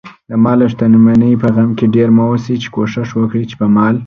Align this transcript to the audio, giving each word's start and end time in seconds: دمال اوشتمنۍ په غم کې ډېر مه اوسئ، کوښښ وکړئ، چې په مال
دمال 0.29 0.59
اوشتمنۍ 0.63 1.33
په 1.41 1.47
غم 1.55 1.69
کې 1.77 1.85
ډېر 1.95 2.09
مه 2.15 2.23
اوسئ، 2.29 2.55
کوښښ 2.73 3.09
وکړئ، 3.19 3.43
چې 3.49 3.55
په 3.61 3.67
مال 3.75 3.95